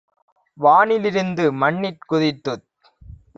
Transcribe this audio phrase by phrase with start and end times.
[0.57, 2.67] வானி லிருந்து மண்ணிற் குதித்துத்